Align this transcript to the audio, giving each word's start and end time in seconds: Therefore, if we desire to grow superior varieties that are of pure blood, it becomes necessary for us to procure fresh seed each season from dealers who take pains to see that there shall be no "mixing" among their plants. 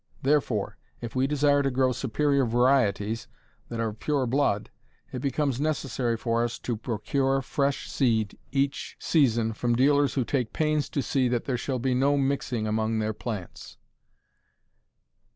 Therefore, 0.23 0.77
if 0.99 1.15
we 1.15 1.27
desire 1.27 1.61
to 1.61 1.69
grow 1.69 1.91
superior 1.91 2.43
varieties 2.43 3.27
that 3.69 3.79
are 3.79 3.89
of 3.89 3.99
pure 3.99 4.25
blood, 4.25 4.71
it 5.11 5.19
becomes 5.19 5.61
necessary 5.61 6.17
for 6.17 6.43
us 6.43 6.57
to 6.57 6.75
procure 6.75 7.39
fresh 7.43 7.87
seed 7.87 8.39
each 8.51 8.95
season 8.99 9.53
from 9.53 9.75
dealers 9.75 10.15
who 10.15 10.25
take 10.25 10.53
pains 10.53 10.89
to 10.89 11.03
see 11.03 11.27
that 11.27 11.45
there 11.45 11.55
shall 11.55 11.77
be 11.77 11.93
no 11.93 12.17
"mixing" 12.17 12.65
among 12.65 12.97
their 12.97 13.13
plants. 13.13 13.77